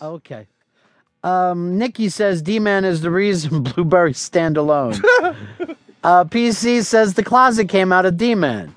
Okay. 0.00 0.46
Um, 1.22 1.76
Nikki 1.76 2.08
says 2.08 2.42
D 2.42 2.58
Man 2.58 2.84
is 2.84 3.00
the 3.00 3.10
reason 3.10 3.62
blueberries 3.62 4.18
stand 4.18 4.56
alone. 4.56 4.92
uh, 6.04 6.24
PC 6.24 6.84
says 6.84 7.14
the 7.14 7.24
closet 7.24 7.68
came 7.68 7.92
out 7.92 8.06
of 8.06 8.16
D 8.16 8.34
Man. 8.34 8.74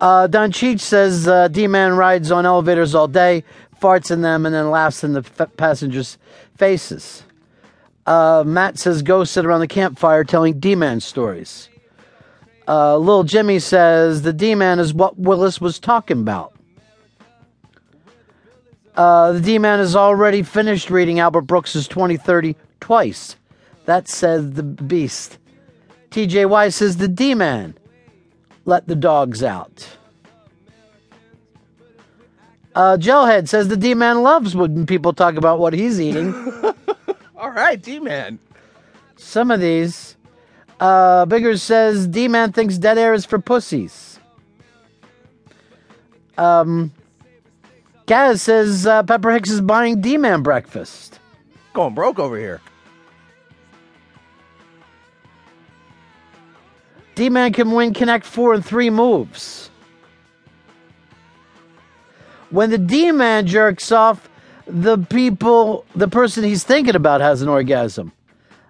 Uh, 0.00 0.26
Don 0.26 0.52
Cheech 0.52 0.80
says 0.80 1.28
uh, 1.28 1.48
D 1.48 1.66
Man 1.66 1.94
rides 1.94 2.30
on 2.30 2.44
elevators 2.44 2.94
all 2.94 3.08
day, 3.08 3.44
farts 3.80 4.10
in 4.10 4.22
them, 4.22 4.44
and 4.44 4.54
then 4.54 4.70
laughs 4.70 5.04
in 5.04 5.12
the 5.12 5.24
f- 5.38 5.56
passengers' 5.56 6.18
faces. 6.56 7.22
Uh, 8.04 8.42
Matt 8.46 8.78
says 8.78 9.02
go 9.02 9.24
sit 9.24 9.46
around 9.46 9.60
the 9.60 9.68
campfire 9.68 10.24
telling 10.24 10.58
D 10.58 10.74
Man 10.74 11.00
stories. 11.00 11.68
Uh, 12.68 12.96
Lil 12.96 13.22
Jimmy 13.22 13.60
says 13.60 14.22
the 14.22 14.32
D 14.32 14.54
Man 14.56 14.80
is 14.80 14.92
what 14.92 15.18
Willis 15.18 15.60
was 15.60 15.78
talking 15.78 16.20
about. 16.20 16.55
Uh, 18.96 19.32
the 19.32 19.40
D 19.40 19.58
Man 19.58 19.78
has 19.78 19.94
already 19.94 20.42
finished 20.42 20.90
reading 20.90 21.20
Albert 21.20 21.42
Brooks's 21.42 21.86
2030 21.86 22.56
twice. 22.80 23.36
That 23.84 24.08
says 24.08 24.52
the 24.52 24.62
beast. 24.62 25.38
TJY 26.10 26.72
says 26.72 26.96
the 26.96 27.08
D 27.08 27.34
Man 27.34 27.76
let 28.64 28.86
the 28.86 28.96
dogs 28.96 29.42
out. 29.42 29.86
Uh, 32.74 32.96
Gelhead 32.98 33.48
says 33.48 33.68
the 33.68 33.76
D 33.76 33.94
Man 33.94 34.22
loves 34.22 34.54
when 34.54 34.86
people 34.86 35.12
talk 35.12 35.36
about 35.36 35.58
what 35.58 35.72
he's 35.72 36.00
eating. 36.00 36.34
All 37.36 37.50
right, 37.50 37.80
D 37.80 38.00
man. 38.00 38.38
Some 39.16 39.50
of 39.50 39.60
these. 39.60 40.16
Uh, 40.80 41.24
Biggers 41.24 41.62
says 41.62 42.06
D 42.06 42.28
Man 42.28 42.52
thinks 42.52 42.78
dead 42.78 42.98
air 42.98 43.14
is 43.14 43.24
for 43.24 43.38
pussies. 43.38 44.18
Um, 46.38 46.92
Gaz 48.06 48.40
says 48.40 48.86
uh, 48.86 49.02
Pepper 49.02 49.32
Hicks 49.32 49.50
is 49.50 49.60
buying 49.60 50.00
D 50.00 50.16
Man 50.16 50.42
breakfast. 50.42 51.18
Going 51.72 51.94
broke 51.94 52.18
over 52.18 52.38
here. 52.38 52.60
D 57.16 57.28
Man 57.28 57.52
can 57.52 57.72
win 57.72 57.92
Connect 57.92 58.24
4 58.24 58.54
in 58.54 58.62
three 58.62 58.90
moves. 58.90 59.70
When 62.50 62.70
the 62.70 62.78
D 62.78 63.10
Man 63.10 63.46
jerks 63.46 63.90
off, 63.90 64.28
the 64.66 64.98
people, 64.98 65.84
the 65.94 66.08
person 66.08 66.44
he's 66.44 66.62
thinking 66.62 66.94
about 66.94 67.20
has 67.20 67.42
an 67.42 67.48
orgasm. 67.48 68.12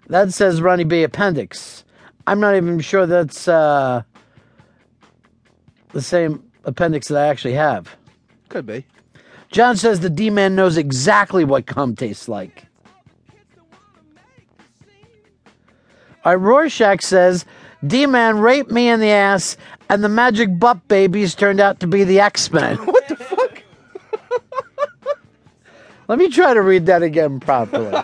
That 0.09 0.33
says 0.33 0.63
Ronnie 0.63 0.85
B. 0.85 1.03
Appendix. 1.03 1.85
I'm 2.27 2.41
not 2.41 2.57
even 2.57 2.81
sure 2.81 3.07
that's 3.07 3.49
uh, 3.49 4.03
the 5.93 6.03
same 6.03 6.43
appendix 6.65 7.09
that 7.09 7.19
I 7.19 7.29
actually 7.29 7.55
have. 7.55 7.97
Could 8.49 8.67
be. 8.67 8.87
John 9.51 9.77
says 9.77 10.01
the 10.01 10.11
D 10.11 10.31
Man 10.31 10.55
knows 10.55 10.77
exactly 10.77 11.45
what 11.45 11.67
cum 11.67 11.95
tastes 11.95 12.29
like. 12.29 12.67
All 16.25 16.37
right, 16.37 16.43
Rorschach 16.43 17.03
says 17.03 17.45
D 17.87 18.07
Man 18.07 18.39
raped 18.39 18.71
me 18.71 18.89
in 18.89 19.01
the 19.01 19.11
ass, 19.11 19.57
and 19.89 20.03
the 20.03 20.09
magic 20.09 20.59
butt 20.59 20.87
babies 20.89 21.35
turned 21.35 21.61
out 21.61 21.81
to 21.81 21.87
be 21.87 22.05
the 22.05 22.21
X 22.21 22.53
Men. 22.53 22.77
What 22.87 23.09
the 23.09 23.17
fuck? 23.17 23.63
Let 26.09 26.19
me 26.19 26.29
try 26.29 26.55
to 26.55 26.63
read 26.63 26.87
that 26.87 27.03
again 27.03 27.41
properly. 27.41 28.01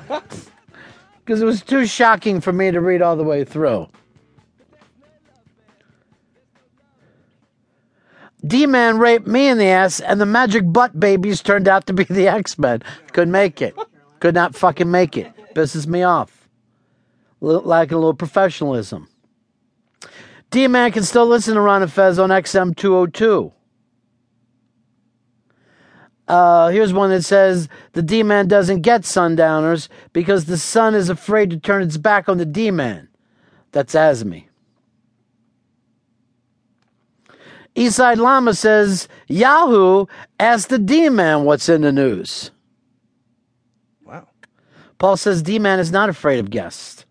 Because 1.24 1.40
it 1.40 1.44
was 1.44 1.62
too 1.62 1.86
shocking 1.86 2.40
for 2.40 2.52
me 2.52 2.70
to 2.70 2.80
read 2.80 3.00
all 3.00 3.16
the 3.16 3.22
way 3.24 3.44
through. 3.44 3.88
D 8.44 8.66
Man 8.66 8.98
raped 8.98 9.26
me 9.26 9.48
in 9.48 9.58
the 9.58 9.66
ass, 9.66 10.00
and 10.00 10.20
the 10.20 10.26
magic 10.26 10.64
butt 10.66 10.98
babies 10.98 11.42
turned 11.42 11.68
out 11.68 11.86
to 11.86 11.92
be 11.92 12.04
the 12.04 12.28
X 12.28 12.58
Men. 12.58 12.82
Couldn't 13.12 13.32
make 13.32 13.62
it. 13.62 13.76
Could 14.20 14.34
not 14.34 14.54
fucking 14.54 14.90
make 14.90 15.16
it. 15.16 15.32
Pisses 15.54 15.86
me 15.86 16.02
off. 16.02 16.48
Little, 17.40 17.62
lacking 17.62 17.94
a 17.94 17.98
little 17.98 18.14
professionalism. 18.14 19.08
D 20.50 20.66
Man 20.68 20.92
can 20.92 21.02
still 21.02 21.26
listen 21.26 21.54
to 21.54 21.60
Ron 21.60 21.82
and 21.82 21.92
Fez 21.92 22.18
on 22.18 22.30
XM 22.30 22.76
202. 22.76 23.52
Uh, 26.28 26.68
here's 26.68 26.92
one 26.92 27.10
that 27.10 27.22
says 27.22 27.68
the 27.92 28.02
D 28.02 28.22
Man 28.22 28.48
doesn't 28.48 28.82
get 28.82 29.04
sundowners 29.04 29.88
because 30.12 30.44
the 30.44 30.58
sun 30.58 30.94
is 30.94 31.08
afraid 31.08 31.50
to 31.50 31.58
turn 31.58 31.82
its 31.82 31.96
back 31.96 32.28
on 32.28 32.38
the 32.38 32.46
D 32.46 32.70
Man. 32.70 33.08
That's 33.72 33.94
Azmi. 33.94 34.46
Eastside 37.74 38.18
Lama 38.18 38.52
says 38.54 39.08
Yahoo 39.28 40.06
asked 40.38 40.68
the 40.68 40.78
D 40.78 41.08
Man 41.08 41.44
what's 41.44 41.68
in 41.68 41.80
the 41.82 41.92
news. 41.92 42.50
Wow. 44.04 44.28
Paul 44.98 45.16
says 45.16 45.42
D 45.42 45.58
Man 45.58 45.80
is 45.80 45.90
not 45.90 46.08
afraid 46.08 46.38
of 46.38 46.50
guests. 46.50 47.06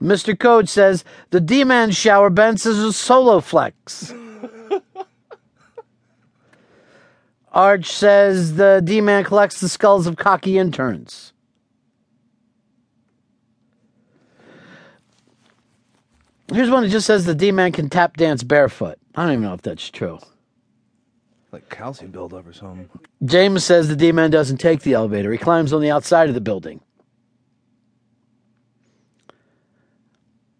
Mr. 0.00 0.38
Code 0.38 0.68
says 0.68 1.04
the 1.30 1.40
D 1.40 1.64
Man 1.64 1.90
shower 1.90 2.30
bench 2.30 2.64
is 2.64 2.78
a 2.78 2.88
Soloflex. 2.88 4.14
Arch 7.52 7.86
says 7.86 8.56
the 8.56 8.80
D 8.84 9.00
Man 9.02 9.24
collects 9.24 9.60
the 9.60 9.68
skulls 9.68 10.06
of 10.06 10.16
cocky 10.16 10.58
interns. 10.58 11.32
Here's 16.52 16.70
one 16.70 16.84
that 16.84 16.90
just 16.90 17.06
says 17.06 17.24
the 17.24 17.34
D 17.34 17.50
Man 17.52 17.72
can 17.72 17.88
tap 17.88 18.16
dance 18.16 18.42
barefoot. 18.42 18.98
I 19.14 19.24
don't 19.24 19.32
even 19.32 19.44
know 19.44 19.54
if 19.54 19.62
that's 19.62 19.88
true. 19.90 20.18
Like 21.52 21.68
calcium 21.68 22.10
buildup 22.10 22.46
or 22.46 22.52
something. 22.52 22.88
James 23.24 23.64
says 23.64 23.88
the 23.88 23.96
D 23.96 24.12
Man 24.12 24.30
doesn't 24.30 24.58
take 24.58 24.82
the 24.82 24.94
elevator, 24.94 25.32
he 25.32 25.38
climbs 25.38 25.72
on 25.72 25.80
the 25.80 25.90
outside 25.90 26.28
of 26.28 26.34
the 26.34 26.40
building. 26.40 26.80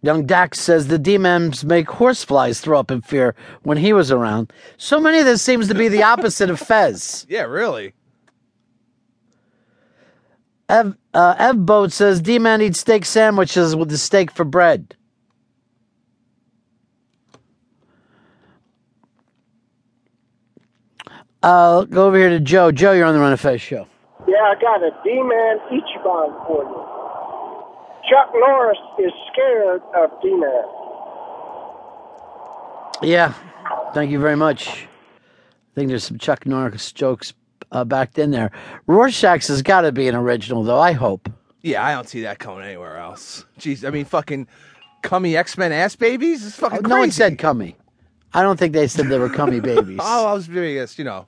Young 0.06 0.24
Dax 0.24 0.60
says 0.60 0.86
the 0.86 1.00
demons 1.00 1.64
make 1.64 1.88
horseflies 1.88 2.60
throw 2.60 2.78
up 2.78 2.92
in 2.92 3.00
fear 3.00 3.34
when 3.64 3.78
he 3.78 3.92
was 3.92 4.12
around. 4.12 4.52
So 4.76 5.00
many 5.00 5.18
of 5.18 5.24
this 5.24 5.42
seems 5.42 5.66
to 5.66 5.74
be 5.74 5.88
the 5.88 6.04
opposite 6.04 6.48
of 6.48 6.60
Fez. 6.60 7.26
Yeah, 7.36 7.42
really. 7.42 7.92
Ev, 10.68 10.96
uh, 11.12 11.34
Ev 11.38 11.66
Boat 11.66 11.90
says 11.90 12.20
D-Man 12.20 12.62
eats 12.62 12.78
steak 12.78 13.04
sandwiches 13.04 13.74
with 13.74 13.88
the 13.88 13.98
steak 13.98 14.30
for 14.30 14.44
bread. 14.44 14.94
Uh, 21.46 21.84
go 21.84 22.08
over 22.08 22.16
here 22.16 22.28
to 22.28 22.40
Joe. 22.40 22.72
Joe, 22.72 22.90
you're 22.90 23.06
on 23.06 23.14
the 23.14 23.20
Ron 23.20 23.30
and 23.30 23.40
Fez 23.40 23.60
show. 23.60 23.86
Yeah, 24.26 24.34
I 24.42 24.54
got 24.60 24.82
a 24.82 24.90
D-Man 25.04 25.58
Ichiban 25.70 26.44
for 26.44 26.64
you. 26.64 28.10
Chuck 28.10 28.32
Norris 28.34 28.78
is 28.98 29.12
scared 29.32 29.80
of 29.96 30.10
D-Man. 30.20 30.64
Yeah, 33.00 33.32
thank 33.94 34.10
you 34.10 34.18
very 34.18 34.34
much. 34.36 34.66
I 34.66 35.74
think 35.76 35.88
there's 35.88 36.02
some 36.02 36.18
Chuck 36.18 36.46
Norris 36.46 36.90
jokes 36.90 37.32
uh, 37.70 37.84
backed 37.84 38.18
in 38.18 38.32
there. 38.32 38.50
Rorschach's 38.88 39.46
has 39.46 39.62
got 39.62 39.82
to 39.82 39.92
be 39.92 40.08
an 40.08 40.16
original, 40.16 40.64
though. 40.64 40.80
I 40.80 40.92
hope. 40.92 41.30
Yeah, 41.62 41.84
I 41.86 41.92
don't 41.92 42.08
see 42.08 42.22
that 42.22 42.40
coming 42.40 42.64
anywhere 42.64 42.96
else. 42.96 43.44
Jeez, 43.60 43.86
I 43.86 43.90
mean, 43.90 44.04
fucking 44.04 44.48
cummy 45.02 45.36
X 45.36 45.56
Men 45.56 45.70
ass 45.70 45.94
babies. 45.94 46.44
It's 46.44 46.56
fucking 46.56 46.80
Oh, 46.86 46.88
no 46.88 46.98
one 46.98 47.12
said 47.12 47.38
cummy. 47.38 47.76
I 48.34 48.42
don't 48.42 48.58
think 48.58 48.72
they 48.72 48.88
said 48.88 49.06
they 49.08 49.18
were 49.18 49.28
cummy 49.28 49.60
babies. 49.74 50.00
Oh, 50.02 50.26
I 50.26 50.32
was 50.32 50.48
doing 50.48 50.74
this, 50.74 50.98
you 50.98 51.04
know, 51.04 51.26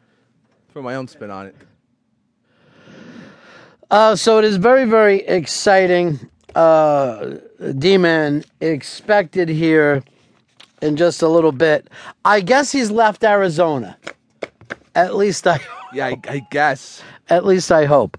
throw 0.72 0.82
my 0.82 0.94
own 0.94 1.08
spin 1.08 1.30
on 1.30 1.46
it. 1.46 1.56
Uh, 3.90 4.14
so 4.14 4.38
it 4.38 4.44
is 4.44 4.56
very, 4.56 4.84
very 4.84 5.20
exciting. 5.20 6.20
Uh, 6.54 7.36
D-Man 7.78 8.44
expected 8.60 9.48
here 9.48 10.02
in 10.82 10.96
just 10.96 11.22
a 11.22 11.28
little 11.28 11.52
bit. 11.52 11.88
I 12.24 12.40
guess 12.40 12.70
he's 12.72 12.90
left 12.90 13.24
Arizona. 13.24 13.96
At 14.94 15.14
least 15.16 15.46
I, 15.46 15.60
Yeah, 15.92 16.06
I, 16.08 16.20
I 16.28 16.46
guess. 16.50 17.02
at 17.30 17.44
least 17.46 17.72
I 17.72 17.86
hope. 17.86 18.18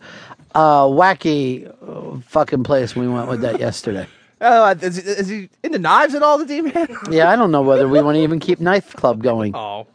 Uh, 0.56 0.86
wacky 0.86 1.72
uh, 1.86 2.20
fucking 2.22 2.64
place 2.64 2.96
we 2.96 3.08
went 3.08 3.28
with 3.30 3.42
that 3.42 3.60
yesterday. 3.68 4.08
Oh, 4.42 4.70
is, 4.72 4.96
he- 4.96 5.02
is 5.04 5.28
he 5.28 5.50
into 5.64 5.78
knives 5.78 6.16
at 6.16 6.24
all, 6.24 6.38
the 6.40 6.46
D 6.46 6.62
man? 6.62 6.88
Yeah, 7.12 7.30
I 7.30 7.36
don't 7.36 7.52
know 7.52 7.62
whether 7.62 7.88
we 7.88 8.02
want 8.02 8.16
to 8.16 8.22
even 8.24 8.40
keep 8.40 8.60
Knife 8.60 8.96
Club 8.96 9.22
going. 9.22 9.54
Oh, 9.56 9.86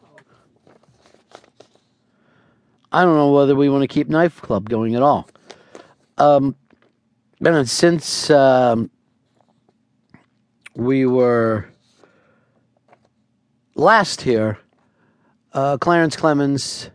I 2.94 3.04
don't 3.04 3.16
know 3.16 3.32
whether 3.32 3.56
we 3.56 3.68
want 3.68 3.82
to 3.82 3.88
keep 3.88 4.08
Knife 4.08 4.40
Club 4.40 4.68
going 4.68 4.94
at 4.94 5.02
all. 5.02 5.28
Um, 6.16 6.54
and 7.44 7.68
since 7.68 8.30
um, 8.30 8.88
we 10.76 11.04
were 11.04 11.68
last 13.74 14.20
here, 14.20 14.58
uh, 15.54 15.76
Clarence 15.78 16.14
Clemons 16.14 16.90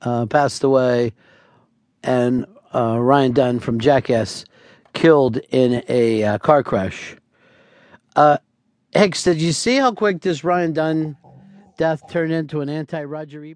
uh, 0.00 0.24
passed 0.24 0.64
away, 0.64 1.12
and 2.02 2.46
uh, 2.74 2.98
Ryan 2.98 3.32
Dunn 3.32 3.60
from 3.60 3.78
Jackass 3.78 4.46
killed 4.94 5.36
in 5.50 5.84
a 5.88 6.24
uh, 6.24 6.38
car 6.38 6.62
crash. 6.62 7.14
Uh, 8.16 8.38
Hicks, 8.92 9.22
did 9.22 9.38
you 9.38 9.52
see 9.52 9.76
how 9.76 9.92
quick 9.92 10.22
this 10.22 10.44
Ryan 10.44 10.72
Dunn 10.72 11.16
death 11.76 12.10
turned 12.10 12.32
into 12.32 12.62
an 12.62 12.70
anti-Roger 12.70 13.44
Ebert? 13.44 13.48